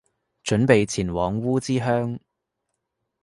[0.43, 2.17] 準備前往烏之鄉